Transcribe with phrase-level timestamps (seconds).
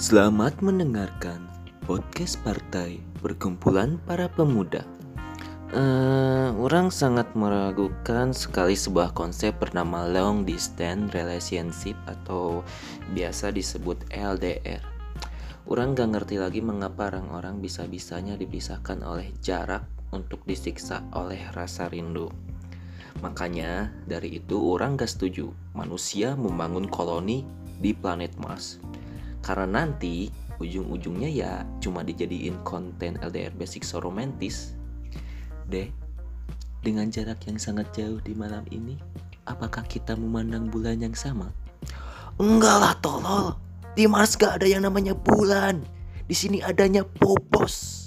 [0.00, 1.44] Selamat mendengarkan
[1.84, 4.80] podcast partai perkumpulan para pemuda.
[5.76, 12.64] Eh, orang sangat meragukan sekali sebuah konsep bernama long distance relationship atau
[13.12, 14.80] biasa disebut LDR.
[15.68, 19.84] Orang gak ngerti lagi mengapa orang-orang bisa-bisanya dipisahkan oleh jarak
[20.16, 22.32] untuk disiksa oleh rasa rindu.
[23.20, 27.44] Makanya dari itu orang gak setuju manusia membangun koloni
[27.84, 28.80] di planet Mars.
[29.40, 30.28] Karena nanti
[30.60, 34.76] ujung-ujungnya ya cuma dijadiin konten LDR basic so romantis.
[35.68, 35.88] Deh,
[36.80, 38.96] dengan jarak yang sangat jauh di malam ini,
[39.44, 41.52] apakah kita memandang bulan yang sama?
[42.40, 43.52] Enggak lah tolol.
[43.92, 45.84] Di Mars gak ada yang namanya bulan.
[46.24, 47.99] Di sini adanya Bobos.